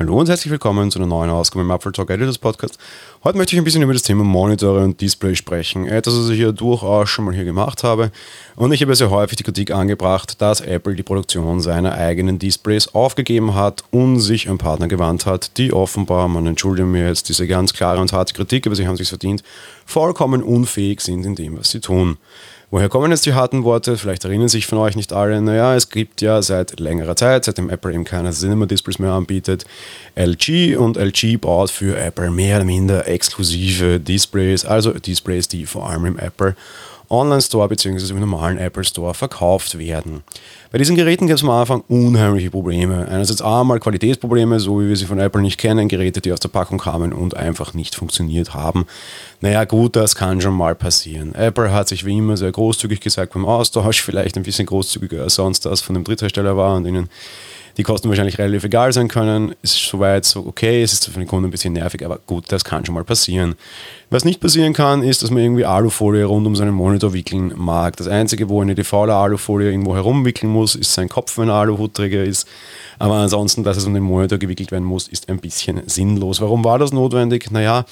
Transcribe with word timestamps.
Hallo 0.00 0.18
und 0.18 0.28
herzlich 0.28 0.50
willkommen 0.50 0.90
zu 0.90 0.98
einer 0.98 1.06
neuen 1.06 1.30
Ausgabe 1.30 1.60
im 1.60 1.70
Apple 1.70 1.92
Talk 1.92 2.10
Editors 2.10 2.38
Podcast. 2.38 2.80
Heute 3.22 3.38
möchte 3.38 3.54
ich 3.54 3.60
ein 3.60 3.64
bisschen 3.64 3.82
über 3.82 3.92
das 3.92 4.02
Thema 4.02 4.24
Monitore 4.24 4.82
und 4.82 5.00
Display 5.00 5.36
sprechen. 5.36 5.86
Etwas, 5.86 6.18
was 6.18 6.30
ich 6.30 6.40
ja 6.40 6.50
durchaus 6.50 7.08
schon 7.08 7.24
mal 7.24 7.32
hier 7.32 7.44
gemacht 7.44 7.84
habe. 7.84 8.10
Und 8.56 8.72
ich 8.72 8.82
habe 8.82 8.92
sehr 8.96 9.10
häufig 9.10 9.36
die 9.36 9.44
Kritik 9.44 9.70
angebracht, 9.70 10.42
dass 10.42 10.60
Apple 10.60 10.96
die 10.96 11.04
Produktion 11.04 11.60
seiner 11.60 11.92
eigenen 11.92 12.40
Displays 12.40 12.92
aufgegeben 12.92 13.54
hat 13.54 13.84
und 13.92 14.18
sich 14.18 14.48
an 14.48 14.58
Partner 14.58 14.88
gewandt 14.88 15.26
hat, 15.26 15.56
die 15.58 15.72
offenbar, 15.72 16.26
man 16.26 16.48
entschuldige 16.48 16.88
mir 16.88 17.06
jetzt 17.06 17.28
diese 17.28 17.46
ganz 17.46 17.72
klare 17.72 18.00
und 18.00 18.12
harte 18.12 18.34
Kritik, 18.34 18.66
aber 18.66 18.74
sie 18.74 18.88
haben 18.88 18.96
sich 18.96 19.08
verdient, 19.10 19.44
vollkommen 19.86 20.42
unfähig 20.42 21.00
sind 21.00 21.24
in 21.26 21.34
dem, 21.34 21.58
was 21.58 21.70
sie 21.70 21.80
tun. 21.80 22.18
Woher 22.74 22.88
kommen 22.88 23.12
jetzt 23.12 23.24
die 23.24 23.34
harten 23.34 23.62
Worte? 23.62 23.96
Vielleicht 23.96 24.24
erinnern 24.24 24.48
sich 24.48 24.66
von 24.66 24.78
euch 24.78 24.96
nicht 24.96 25.12
alle. 25.12 25.40
Naja, 25.40 25.76
es 25.76 25.90
gibt 25.90 26.20
ja 26.22 26.42
seit 26.42 26.80
längerer 26.80 27.14
Zeit, 27.14 27.44
seitdem 27.44 27.70
Apple 27.70 27.94
eben 27.94 28.02
keine 28.02 28.32
Cinema-Displays 28.32 28.98
mehr 28.98 29.12
anbietet, 29.12 29.64
LG 30.16 30.76
und 30.76 30.96
LG 30.96 31.36
baut 31.40 31.70
für 31.70 31.96
Apple 31.96 32.32
mehr 32.32 32.56
oder 32.56 32.64
minder 32.64 33.06
exklusive 33.06 34.00
Displays, 34.00 34.64
also 34.64 34.90
Displays, 34.92 35.46
die 35.46 35.66
vor 35.66 35.88
allem 35.88 36.04
im 36.06 36.18
Apple 36.18 36.56
Online-Store 37.14 37.68
bzw. 37.68 38.10
im 38.10 38.20
normalen 38.20 38.58
Apple 38.58 38.84
Store 38.84 39.14
verkauft 39.14 39.78
werden. 39.78 40.22
Bei 40.70 40.78
diesen 40.78 40.96
Geräten 40.96 41.28
gab 41.28 41.36
es 41.36 41.42
am 41.42 41.50
Anfang 41.50 41.84
unheimliche 41.88 42.50
Probleme. 42.50 43.06
Einerseits 43.08 43.40
einmal 43.40 43.78
Qualitätsprobleme, 43.78 44.58
so 44.58 44.80
wie 44.80 44.88
wir 44.88 44.96
sie 44.96 45.06
von 45.06 45.18
Apple 45.18 45.40
nicht 45.40 45.58
kennen, 45.58 45.88
Geräte, 45.88 46.20
die 46.20 46.32
aus 46.32 46.40
der 46.40 46.48
Packung 46.48 46.78
kamen 46.78 47.12
und 47.12 47.36
einfach 47.36 47.74
nicht 47.74 47.94
funktioniert 47.94 48.54
haben. 48.54 48.86
Naja 49.40 49.64
gut, 49.64 49.94
das 49.96 50.16
kann 50.16 50.40
schon 50.40 50.54
mal 50.54 50.74
passieren. 50.74 51.34
Apple 51.34 51.72
hat 51.72 51.88
sich 51.88 52.04
wie 52.04 52.18
immer 52.18 52.36
sehr 52.36 52.50
großzügig 52.50 53.00
gesagt 53.00 53.34
beim 53.34 53.46
Austausch, 53.46 54.02
vielleicht 54.02 54.36
ein 54.36 54.42
bisschen 54.42 54.66
großzügiger 54.66 55.22
als 55.22 55.36
sonst 55.36 55.64
das 55.64 55.80
von 55.80 55.94
dem 55.94 56.04
Dritthersteller 56.04 56.56
war 56.56 56.74
und 56.76 56.86
ihnen 56.86 57.08
die 57.76 57.82
Kosten 57.82 58.08
wahrscheinlich 58.08 58.38
relativ 58.38 58.64
egal 58.64 58.92
sein 58.92 59.08
können. 59.08 59.54
Ist 59.62 59.74
soweit 59.74 60.24
so 60.24 60.46
okay, 60.46 60.82
es 60.82 60.92
ist 60.92 61.06
für 61.06 61.18
den 61.18 61.26
Kunden 61.26 61.48
ein 61.48 61.50
bisschen 61.50 61.72
nervig, 61.72 62.04
aber 62.04 62.18
gut, 62.26 62.44
das 62.48 62.64
kann 62.64 62.84
schon 62.84 62.94
mal 62.94 63.04
passieren. 63.04 63.54
Was 64.10 64.24
nicht 64.24 64.40
passieren 64.40 64.72
kann, 64.72 65.02
ist, 65.02 65.22
dass 65.22 65.30
man 65.30 65.42
irgendwie 65.42 65.64
Alufolie 65.64 66.24
rund 66.24 66.46
um 66.46 66.54
seinen 66.54 66.74
Monitor 66.74 67.12
wickeln 67.12 67.52
mag. 67.56 67.96
Das 67.96 68.06
Einzige, 68.06 68.48
wo 68.48 68.62
eine 68.62 68.74
defaule 68.74 69.14
Alufolie 69.14 69.70
irgendwo 69.70 69.94
herumwickeln 69.94 70.52
muss, 70.52 70.74
ist 70.74 70.94
sein 70.94 71.08
Kopf, 71.08 71.36
wenn 71.38 71.48
er 71.48 71.54
Aluhutträger 71.54 72.22
ist. 72.22 72.46
Aber 72.98 73.14
ansonsten, 73.14 73.64
dass 73.64 73.76
es 73.76 73.86
um 73.86 73.94
den 73.94 74.04
Monitor 74.04 74.38
gewickelt 74.38 74.70
werden 74.70 74.84
muss, 74.84 75.08
ist 75.08 75.28
ein 75.28 75.38
bisschen 75.38 75.82
sinnlos. 75.86 76.40
Warum 76.40 76.64
war 76.64 76.78
das 76.78 76.92
notwendig? 76.92 77.50
Naja, 77.50 77.86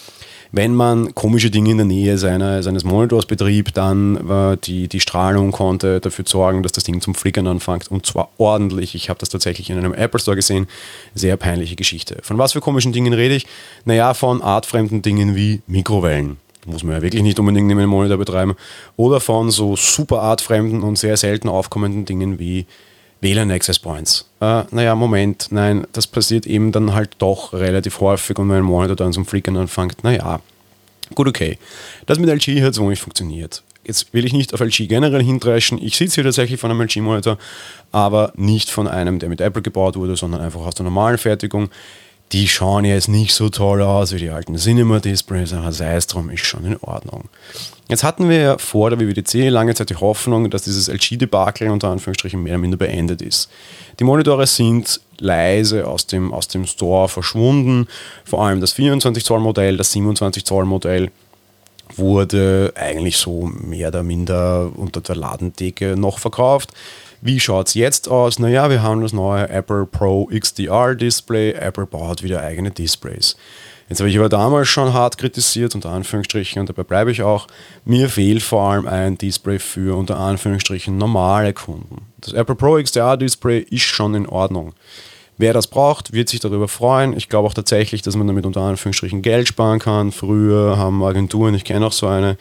wenn 0.53 0.75
man 0.75 1.15
komische 1.15 1.51
Dinge 1.51 1.71
in 1.71 1.79
der 1.79 1.87
Nähe 1.87 2.19
seiner, 2.19 2.63
seines 2.63 2.85
Monitors 2.85 3.25
betrieb, 3.25 3.73
dann 3.73 4.29
äh, 4.29 4.57
die, 4.59 4.87
die 4.87 5.01
Strahlung 5.01 5.51
konnte 5.51 5.99
dafür 5.99 6.27
sorgen, 6.29 6.63
dass 6.63 6.73
das 6.73 6.85
Ding 6.85 7.01
zum 7.01 7.15
Flickern 7.15 7.47
anfängt 7.47 7.91
und 7.91 8.05
zwar 8.05 8.29
ordentlich. 8.37 8.95
Ich 8.95 9.09
habe 9.09 9.19
das 9.19 9.31
tatsächlich 9.31 9.71
in 9.71 9.79
einem 9.79 9.95
Apple 9.95 10.21
Store 10.21 10.37
gesehen. 10.37 10.69
Sehr 11.15 11.39
peinliche 11.39 11.75
Geschichte. 11.75 12.19
Von 12.23 12.37
was 12.37 12.53
für 12.53 12.61
komischen 12.61 12.93
Dingen 12.93 13.15
rede 13.15 13.35
ich? 13.35 13.47
Naja, 13.87 14.13
von 14.13 14.43
artfremden 14.43 15.01
Dingen 15.01 15.35
wie 15.35 15.63
Mikrowellen 15.67 16.37
muss 16.65 16.85
man 16.85 16.95
ja 16.95 17.03
wirklich 17.03 17.23
nicht 17.23 17.41
unbedingt 17.41 17.71
in 17.73 17.77
einem 17.77 17.91
Monitor 17.91 18.19
betreiben, 18.19 18.55
oder 18.97 19.19
von 19.19 19.51
so 19.51 19.75
super 19.75 20.23
artfremden 20.23 20.83
und 20.83 20.97
sehr 20.97 21.17
selten 21.17 21.49
aufkommenden 21.49 22.05
Dingen 22.05 22.39
wie 22.39 22.67
WLAN 23.23 23.51
Access 23.51 23.79
Points. 23.79 24.29
Äh, 24.41 24.65
naja, 24.71 24.95
Moment, 24.95 25.47
nein, 25.51 25.87
das 25.93 26.07
passiert 26.07 26.47
eben 26.47 26.73
dann 26.73 26.93
halt 26.93 27.11
doch 27.19 27.53
relativ 27.55 28.01
häufig 28.01 28.39
und 28.39 28.51
wenn 28.51 28.59
ein 28.59 28.65
Monitor 28.65 28.97
dann 28.97 29.13
zum 29.13 29.25
Flickern 29.25 29.57
anfängt, 29.57 30.05
naja, 30.05 30.41
gut, 31.15 31.29
okay. 31.29 31.59
Das 32.07 32.19
mit 32.19 32.29
LG 32.29 32.63
hat 32.63 32.75
so 32.75 32.89
nicht 32.89 33.01
funktioniert. 33.01 33.63
Jetzt 33.85 34.13
will 34.13 34.25
ich 34.25 34.33
nicht 34.33 34.55
auf 34.55 34.61
LG 34.61 34.89
generell 34.89 35.23
hindreschen. 35.23 35.79
Ich 35.83 35.97
sitze 35.97 36.17
hier 36.17 36.25
tatsächlich 36.25 36.61
von 36.61 36.71
einem 36.71 36.83
LG-Monitor, 36.83 37.39
aber 37.91 38.33
nicht 38.37 38.71
von 38.71 38.87
einem, 38.87 39.19
der 39.19 39.29
mit 39.29 39.41
Apple 39.41 39.63
gebaut 39.63 39.97
wurde, 39.97 40.17
sondern 40.17 40.41
einfach 40.41 40.61
aus 40.61 40.75
der 40.75 40.85
normalen 40.85 41.19
Fertigung 41.19 41.71
die 42.33 42.49
schauen 42.49 42.85
jetzt 42.85 43.09
nicht 43.09 43.35
so 43.35 43.51
toll 43.51 43.83
aus 43.83 44.13
wie 44.13 44.19
die 44.19 44.31
alten 44.31 44.57
Cinema-Displays, 44.57 45.53
aber 45.53 45.73
sei 45.73 45.97
es 45.97 46.07
drum, 46.07 46.31
ist 46.31 46.45
schon 46.45 46.65
in 46.65 46.79
Ordnung. 46.81 47.29
Jetzt 47.89 48.05
hatten 48.05 48.31
wir 48.31 48.39
ja 48.39 48.59
vor 48.59 48.89
der 48.89 48.99
WWDC 48.99 49.51
lange 49.51 49.75
Zeit 49.75 49.91
die 49.91 49.97
Hoffnung, 49.97 50.49
dass 50.49 50.63
dieses 50.63 50.89
LG-Debakel 50.89 51.69
unter 51.69 51.89
Anführungsstrichen 51.89 52.43
mehr 52.43 52.55
oder 52.55 52.61
minder 52.61 52.79
beendet 52.79 53.21
ist. 53.21 53.51
Die 54.01 54.05
Monitore 54.05 54.47
sind 54.47 55.01
leise 55.19 55.87
aus 55.87 56.07
dem, 56.07 56.33
aus 56.33 56.49
dem 56.49 56.65
Store 56.65 57.09
verschwunden, 57.09 57.87
vor 58.25 58.45
allem 58.47 58.63
das 58.63 58.75
24-Zoll-Modell, 58.77 59.77
das 59.77 59.95
27-Zoll-Modell 59.95 61.11
wurde 61.97 62.73
eigentlich 62.75 63.19
so 63.19 63.51
mehr 63.53 63.89
oder 63.89 64.03
minder 64.03 64.71
unter 64.75 65.03
der 65.03 65.17
Ladendecke 65.17 65.95
noch 65.97 66.19
verkauft. 66.19 66.73
Wie 67.25 67.39
schaut 67.39 67.69
es 67.69 67.75
jetzt 67.75 68.09
aus? 68.09 68.41
Naja, 68.41 68.69
wir 68.69 68.83
haben 68.83 69.01
das 69.01 69.13
neue 69.13 69.49
Apple 69.49 69.87
Pro 69.87 70.27
XDR 70.27 70.97
Display. 70.97 71.53
Apple 71.53 71.87
baut 71.87 72.25
wieder 72.25 72.43
eigene 72.43 72.73
Displays. 72.73 73.37
Jetzt 73.89 74.01
habe 74.01 74.11
ich 74.11 74.19
aber 74.19 74.29
damals 74.29 74.67
schon 74.67 74.93
hart 74.93 75.19
kritisiert, 75.19 75.77
unter 75.77 75.91
Anführungsstrichen, 75.91 76.59
und 76.59 76.69
dabei 76.69 76.83
bleibe 76.83 77.13
ich 77.13 77.23
auch. 77.23 77.47
Mir 77.85 78.09
fehlt 78.09 78.43
vor 78.43 78.69
allem 78.69 78.89
ein 78.89 79.19
Display 79.19 79.61
für, 79.61 79.97
unter 79.97 80.19
Anführungsstrichen, 80.19 80.99
normale 80.99 81.53
Kunden. 81.53 82.09
Das 82.21 82.33
Apple 82.33 82.57
Pro 82.57 82.83
XDR 82.83 83.17
Display 83.17 83.61
ist 83.61 83.83
schon 83.83 84.17
in 84.17 84.27
Ordnung. 84.27 84.75
Wer 85.43 85.53
das 85.53 85.67
braucht, 85.67 86.13
wird 86.13 86.29
sich 86.29 86.39
darüber 86.39 86.69
freuen. 86.69 87.17
Ich 87.17 87.29
glaube 87.29 87.49
auch 87.49 87.53
tatsächlich, 87.53 88.01
dass 88.01 88.15
man 88.15 88.29
damit 88.29 88.47
unter 88.47 88.61
Anführungsstrichen 88.61 89.23
Geld 89.23 89.49
sparen 89.49 89.81
kann. 89.81 90.13
Früher 90.13 90.79
haben 90.79 91.03
Agenturen, 91.03 91.57
ich 91.57 91.65
kenne 91.65 91.85
auch 91.85 91.91
so 91.91 92.07
eine, 92.07 92.37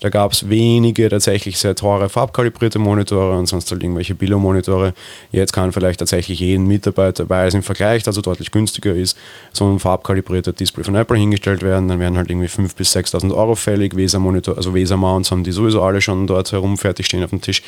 da 0.00 0.10
gab 0.10 0.32
es 0.32 0.50
wenige 0.50 1.08
tatsächlich 1.08 1.56
sehr 1.56 1.74
teure 1.74 2.10
farbkalibrierte 2.10 2.78
Monitore 2.78 3.38
und 3.38 3.46
sonst 3.46 3.70
halt 3.70 3.82
irgendwelche 3.82 4.14
Billo-Monitore. 4.14 4.92
Jetzt 5.30 5.54
kann 5.54 5.72
vielleicht 5.72 6.00
tatsächlich 6.00 6.40
jeden 6.40 6.66
Mitarbeiter, 6.66 7.30
weil 7.30 7.48
es 7.48 7.54
im 7.54 7.62
Vergleich 7.62 8.06
also 8.06 8.20
deutlich 8.20 8.50
günstiger 8.50 8.94
ist, 8.94 9.16
so 9.54 9.64
ein 9.72 9.78
farbkalibrierter 9.78 10.52
Display 10.52 10.84
von 10.84 10.94
Apple 10.94 11.16
hingestellt 11.16 11.62
werden. 11.62 11.88
Dann 11.88 12.00
werden 12.00 12.18
halt 12.18 12.28
irgendwie 12.28 12.48
5.000 12.48 12.76
bis 12.76 12.94
6.000 12.94 13.34
Euro 13.34 13.54
fällig. 13.54 13.96
Weser-Monitor, 13.96 14.58
also 14.58 14.74
Weser-Mounts 14.74 15.30
haben 15.30 15.42
die 15.42 15.52
sowieso 15.52 15.82
alle 15.82 16.02
schon 16.02 16.26
dort 16.26 16.52
herum 16.52 16.76
fertig 16.76 17.06
stehen 17.06 17.24
auf 17.24 17.30
dem 17.30 17.40
Tisch. 17.40 17.62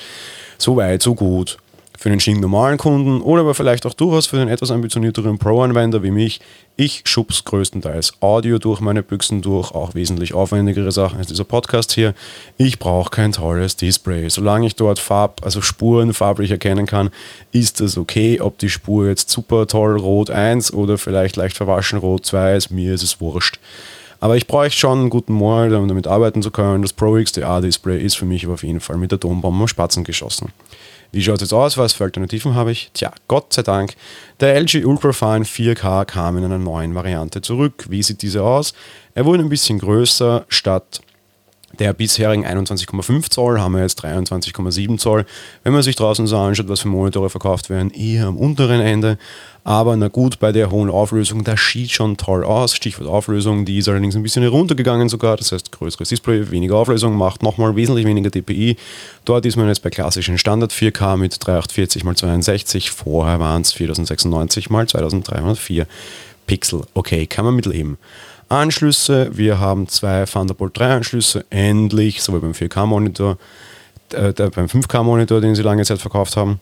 So 0.58 0.76
weit, 0.76 1.02
so 1.02 1.14
gut 1.14 1.56
für 2.04 2.10
den 2.10 2.20
stinknormalen 2.20 2.76
Kunden 2.76 3.22
oder 3.22 3.40
aber 3.40 3.54
vielleicht 3.54 3.86
auch 3.86 3.94
durchaus 3.94 4.26
für 4.26 4.36
den 4.36 4.48
etwas 4.48 4.70
ambitionierteren 4.70 5.38
Pro-Anwender 5.38 6.02
wie 6.02 6.10
mich. 6.10 6.38
Ich 6.76 7.00
schubs 7.06 7.44
größtenteils 7.44 8.20
Audio 8.20 8.58
durch 8.58 8.80
meine 8.80 9.02
Büchsen 9.02 9.40
durch, 9.40 9.70
auch 9.70 9.94
wesentlich 9.94 10.34
aufwendigere 10.34 10.92
Sachen 10.92 11.16
als 11.16 11.28
dieser 11.28 11.44
Podcast 11.44 11.92
hier. 11.92 12.12
Ich 12.58 12.78
brauche 12.78 13.08
kein 13.08 13.32
tolles 13.32 13.76
Display. 13.76 14.28
Solange 14.28 14.66
ich 14.66 14.76
dort 14.76 14.98
Farb, 14.98 15.40
also 15.46 15.62
Spuren 15.62 16.12
farblich 16.12 16.50
erkennen 16.50 16.84
kann, 16.84 17.08
ist 17.52 17.80
das 17.80 17.96
okay. 17.96 18.38
Ob 18.38 18.58
die 18.58 18.68
Spur 18.68 19.08
jetzt 19.08 19.30
super 19.30 19.66
toll 19.66 19.96
rot 19.98 20.28
1 20.28 20.74
oder 20.74 20.98
vielleicht 20.98 21.36
leicht 21.36 21.56
verwaschen 21.56 21.98
rot 21.98 22.26
2 22.26 22.56
ist, 22.56 22.70
mir 22.70 22.92
ist 22.92 23.02
es 23.02 23.18
wurscht. 23.22 23.58
Aber 24.24 24.38
ich 24.38 24.46
bräuchte 24.46 24.78
schon 24.78 25.00
einen 25.00 25.10
guten 25.10 25.34
Monitor, 25.34 25.80
um 25.80 25.86
damit 25.86 26.06
arbeiten 26.06 26.40
zu 26.40 26.50
können. 26.50 26.80
Das 26.80 26.94
Pro 26.94 27.22
XDR 27.22 27.60
Display 27.60 28.02
ist 28.02 28.16
für 28.16 28.24
mich 28.24 28.42
aber 28.46 28.54
auf 28.54 28.62
jeden 28.62 28.80
Fall 28.80 28.96
mit 28.96 29.10
der 29.10 29.16
Atombombe 29.16 29.68
Spatzen 29.68 30.02
geschossen. 30.02 30.50
Wie 31.12 31.22
schaut 31.22 31.34
es 31.34 31.40
jetzt 31.42 31.52
aus? 31.52 31.76
Was 31.76 31.92
für 31.92 32.04
Alternativen 32.04 32.54
habe 32.54 32.72
ich? 32.72 32.90
Tja, 32.94 33.12
Gott 33.28 33.52
sei 33.52 33.60
Dank, 33.60 33.96
der 34.40 34.58
LG 34.58 34.86
Ultrafine 34.86 35.44
4K 35.44 36.06
kam 36.06 36.38
in 36.38 36.44
einer 36.46 36.56
neuen 36.56 36.94
Variante 36.94 37.42
zurück. 37.42 37.84
Wie 37.90 38.02
sieht 38.02 38.22
diese 38.22 38.42
aus? 38.42 38.72
Er 39.12 39.26
wurde 39.26 39.42
ein 39.42 39.50
bisschen 39.50 39.78
größer, 39.78 40.46
statt 40.48 41.02
der 41.78 41.92
bisherigen 41.92 42.46
21,5 42.46 43.30
Zoll 43.30 43.60
haben 43.60 43.74
wir 43.74 43.82
jetzt 43.82 44.04
23,7 44.04 44.98
Zoll. 44.98 45.26
Wenn 45.62 45.72
man 45.72 45.82
sich 45.82 45.96
draußen 45.96 46.26
so 46.26 46.36
anschaut, 46.36 46.68
was 46.68 46.80
für 46.80 46.88
Monitore 46.88 47.30
verkauft 47.30 47.70
werden, 47.70 47.90
eher 47.90 48.26
am 48.26 48.36
unteren 48.36 48.80
Ende. 48.80 49.18
Aber 49.64 49.96
na 49.96 50.08
gut, 50.08 50.38
bei 50.38 50.52
der 50.52 50.70
hohen 50.70 50.90
Auflösung, 50.90 51.42
das 51.42 51.60
sieht 51.60 51.90
schon 51.90 52.18
toll 52.18 52.44
aus. 52.44 52.76
Stichwort 52.76 53.08
Auflösung, 53.08 53.64
die 53.64 53.78
ist 53.78 53.88
allerdings 53.88 54.14
ein 54.14 54.22
bisschen 54.22 54.42
heruntergegangen 54.42 55.08
sogar. 55.08 55.38
Das 55.38 55.52
heißt, 55.52 55.72
größeres 55.72 56.10
Display, 56.10 56.50
weniger 56.50 56.76
Auflösung, 56.76 57.16
macht 57.16 57.42
nochmal 57.42 57.74
wesentlich 57.74 58.06
weniger 58.06 58.30
DPI. 58.30 58.76
Dort 59.24 59.46
ist 59.46 59.56
man 59.56 59.68
jetzt 59.68 59.82
bei 59.82 59.88
klassischen 59.90 60.36
Standard 60.36 60.70
4K 60.70 61.16
mit 61.16 61.44
3840 61.44 62.04
x 62.04 62.20
62. 62.20 62.90
Vorher 62.90 63.40
waren 63.40 63.62
es 63.62 63.72
4096 63.72 64.66
x 64.66 64.90
2304 64.92 65.86
Pixel. 66.46 66.82
Okay, 66.92 67.26
kann 67.26 67.46
man 67.46 67.56
mitleben. 67.56 67.96
Anschlüsse. 68.58 69.30
Wir 69.36 69.58
haben 69.60 69.88
zwei 69.88 70.24
Thunderbolt 70.24 70.78
3 70.78 70.96
Anschlüsse, 70.96 71.44
endlich, 71.50 72.22
sowohl 72.22 72.40
beim 72.40 72.52
4K-Monitor, 72.52 73.38
äh, 74.12 74.32
beim 74.32 74.66
5K-Monitor, 74.66 75.40
den 75.40 75.54
sie 75.54 75.62
lange 75.62 75.84
Zeit 75.84 76.00
verkauft 76.00 76.36
haben. 76.36 76.60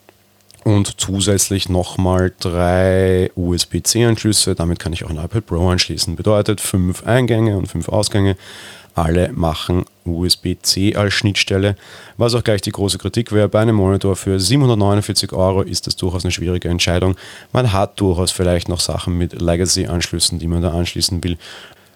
Und 0.64 1.00
zusätzlich 1.00 1.68
nochmal 1.68 2.32
drei 2.38 3.32
USB-C-Anschlüsse. 3.34 4.54
Damit 4.54 4.78
kann 4.78 4.92
ich 4.92 5.04
auch 5.04 5.10
ein 5.10 5.16
iPad 5.16 5.44
Pro 5.44 5.68
anschließen. 5.68 6.14
Bedeutet 6.14 6.60
fünf 6.60 7.04
Eingänge 7.04 7.56
und 7.56 7.66
fünf 7.66 7.88
Ausgänge. 7.88 8.36
Alle 8.94 9.32
machen 9.32 9.86
USB-C 10.04 10.96
als 10.96 11.14
Schnittstelle, 11.14 11.76
was 12.18 12.34
auch 12.34 12.44
gleich 12.44 12.60
die 12.60 12.72
große 12.72 12.98
Kritik 12.98 13.32
wäre. 13.32 13.48
Bei 13.48 13.60
einem 13.60 13.76
Monitor 13.76 14.16
für 14.16 14.38
749 14.38 15.32
Euro 15.32 15.62
ist 15.62 15.86
das 15.86 15.96
durchaus 15.96 16.24
eine 16.24 16.32
schwierige 16.32 16.68
Entscheidung. 16.68 17.16
Man 17.52 17.72
hat 17.72 17.98
durchaus 17.98 18.30
vielleicht 18.30 18.68
noch 18.68 18.80
Sachen 18.80 19.16
mit 19.16 19.40
Legacy-Anschlüssen, 19.40 20.38
die 20.38 20.46
man 20.46 20.60
da 20.60 20.72
anschließen 20.72 21.24
will. 21.24 21.38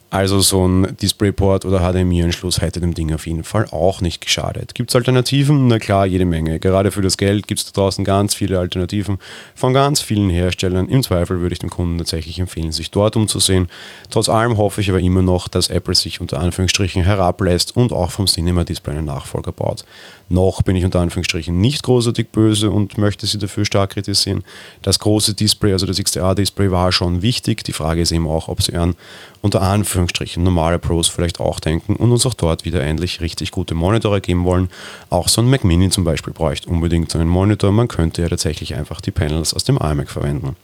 Also 0.08 0.41
so 0.41 0.67
ein 0.67 0.97
DisplayPort 1.00 1.64
oder 1.64 1.81
HDMI-Anschluss 1.81 2.61
hätte 2.61 2.81
dem 2.81 2.94
Ding 2.94 3.12
auf 3.12 3.26
jeden 3.26 3.43
Fall 3.43 3.67
auch 3.73 4.00
nicht 4.00 4.20
geschadet. 4.20 4.75
Gibt 4.75 4.91
es 4.91 4.97
Alternativen? 4.97 5.67
Na 5.67 5.81
klar, 5.81 6.06
jede 6.06 6.25
Menge. 6.25 6.61
Gerade 6.61 6.93
für 6.93 7.03
das 7.03 7.17
Geld 7.17 7.49
gibt 7.49 7.61
es 7.61 7.67
da 7.67 7.73
draußen 7.81 8.05
ganz 8.05 8.32
viele 8.32 8.61
Alternativen 8.61 9.19
von 9.56 9.75
ganz 9.75 10.00
vielen 10.00 10.31
Herstellern. 10.31 10.88
Im 10.88 11.03
Zweifel 11.03 11.41
würde 11.41 11.55
ich 11.55 11.58
dem 11.58 11.70
Kunden 11.70 11.99
tatsächlich 11.99 12.38
empfehlen, 12.38 12.70
sich 12.70 12.93
dort 12.93 13.17
umzusehen. 13.17 13.67
Trotz 14.08 14.29
allem 14.29 14.56
hoffe 14.56 14.81
ich 14.81 14.91
aber 14.91 15.00
immer 15.00 15.23
noch, 15.23 15.49
dass 15.49 15.70
Apple 15.70 15.94
sich 15.97 16.20
unter 16.20 16.38
Anführungsstrichen 16.38 17.03
herablässt 17.03 17.76
und 17.76 17.93
auch 17.93 18.12
vom 18.12 18.26
Cinema 18.26 18.62
Display 18.62 18.97
einen 18.97 19.06
Nachfolger 19.06 19.50
baut. 19.50 19.85
Noch 20.29 20.62
bin 20.62 20.75
ich 20.75 20.85
unter 20.85 21.00
Anführungsstrichen 21.00 21.61
nicht 21.61 21.85
großartig 21.85 22.29
böse 22.31 22.70
und 22.70 22.99
möchte 22.99 23.26
sie 23.26 23.38
dafür 23.38 23.64
stark 23.64 23.91
kritisieren. 23.91 24.44
Das 24.82 24.99
große 24.99 25.35
Display, 25.35 25.73
also 25.73 25.87
das 25.87 25.99
XDR-Display, 25.99 26.70
war 26.73 26.91
schon 26.91 27.23
wichtig. 27.23 27.62
Die 27.62 27.73
Frage 27.73 28.00
ist 28.00 28.11
eben 28.11 28.26
auch, 28.26 28.49
ob 28.49 28.61
sie 28.61 28.75
an 28.75 28.97
unter 29.41 29.62
Anführungsstrichen 29.62 29.95
normale 30.37 30.78
Pros 30.78 31.08
vielleicht 31.08 31.40
auch 31.40 31.60
denken 31.60 31.96
und 31.96 32.12
uns 32.12 32.26
auch 32.26 32.34
dort 32.34 32.64
wieder 32.64 32.82
endlich 32.82 33.20
richtig 33.20 33.50
gute 33.50 33.75
Monitore 33.75 34.20
geben 34.20 34.44
wollen. 34.44 34.69
Auch 35.10 35.28
so 35.28 35.40
ein 35.40 35.50
Mac 35.50 35.64
Mini 35.64 35.90
zum 35.90 36.04
Beispiel 36.04 36.32
bräuchte 36.32 36.69
unbedingt 36.69 37.10
so 37.10 37.19
einen 37.19 37.28
Monitor. 37.28 37.72
Man 37.72 37.88
könnte 37.88 38.22
ja 38.22 38.28
tatsächlich 38.28 38.75
einfach 38.75 39.00
die 39.00 39.10
Panels 39.10 39.54
aus 39.54 39.64
dem 39.64 39.76
iMac 39.76 40.10
verwenden. 40.10 40.56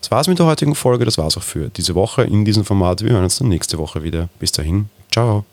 Das 0.00 0.10
war's 0.10 0.28
mit 0.28 0.38
der 0.38 0.46
heutigen 0.46 0.74
Folge. 0.74 1.04
Das 1.04 1.18
war's 1.18 1.36
auch 1.36 1.42
für 1.42 1.68
diese 1.68 1.94
Woche 1.94 2.22
in 2.22 2.44
diesem 2.44 2.64
Format. 2.64 3.02
Wir 3.02 3.10
hören 3.10 3.24
uns 3.24 3.38
dann 3.38 3.48
nächste 3.48 3.78
Woche 3.78 4.02
wieder. 4.02 4.28
Bis 4.38 4.52
dahin. 4.52 4.88
Ciao. 5.10 5.44